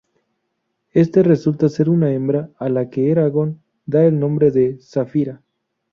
Este 0.93 1.21
resulta 1.21 1.69
ser 1.69 1.87
una 1.87 2.11
hembra 2.11 2.49
a 2.57 2.69
la 2.69 2.89
que 2.89 3.11
Eragon 3.11 3.61
da 3.85 4.03
el 4.03 4.19
nombre 4.19 4.49
de 4.49 4.79
Saphira. 4.79 5.43